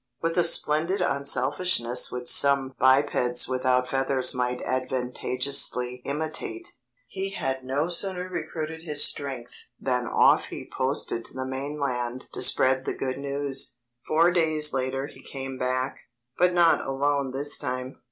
With 0.19 0.35
a 0.35 0.43
splendid 0.43 0.99
unselfishness 1.01 2.11
which 2.11 2.27
some 2.27 2.73
bipeds 2.79 3.47
without 3.47 3.87
feathers 3.87 4.33
might 4.33 4.59
advantageously 4.65 6.01
imitate, 6.05 6.69
he 7.07 7.29
had 7.29 7.63
no 7.63 7.87
sooner 7.87 8.27
recruited 8.27 8.81
his 8.81 9.05
strength 9.05 9.53
than 9.79 10.07
off 10.07 10.45
he 10.45 10.67
posted 10.67 11.23
to 11.25 11.35
the 11.35 11.45
mainland 11.45 12.25
to 12.33 12.41
spread 12.41 12.85
the 12.85 12.93
good 12.95 13.19
news. 13.19 13.77
Four 14.07 14.31
days 14.31 14.73
later 14.73 15.05
he 15.05 15.21
came 15.21 15.59
back, 15.59 15.99
but 16.35 16.51
not 16.51 16.83
alone 16.83 17.29
this 17.29 17.55
time. 17.55 17.97